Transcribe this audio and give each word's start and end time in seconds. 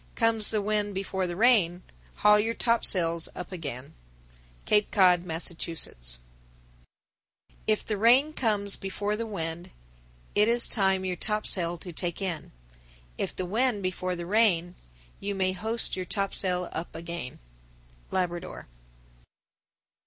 Comes 0.15 0.49
the 0.49 0.63
wind 0.63 0.95
before 0.95 1.27
the 1.27 1.35
rain, 1.35 1.83
Haul 2.15 2.39
your 2.39 2.55
topsails 2.55 3.29
up 3.35 3.51
again. 3.51 3.93
Cape 4.65 4.89
Cod, 4.89 5.23
Mass. 5.25 5.51
1049. 5.51 6.17
In 6.17 6.19
northerly 6.81 7.53
squalls: 7.53 7.63
If 7.67 7.85
the 7.85 7.97
rain 7.99 8.33
comes 8.33 8.75
before 8.77 9.15
the 9.15 9.27
wind, 9.27 9.69
'T 10.33 10.41
is 10.41 10.67
time 10.67 11.05
your 11.05 11.15
topsail 11.17 11.77
to 11.77 11.93
take 11.93 12.19
in; 12.19 12.51
If 13.19 13.35
the 13.35 13.45
wind 13.45 13.83
before 13.83 14.15
the 14.15 14.25
rain, 14.25 14.73
You 15.19 15.35
may 15.35 15.51
hoist 15.53 15.95
your 15.95 16.05
topsail 16.05 16.69
up 16.71 16.95
again. 16.95 17.37
_Labrador. 18.11 18.65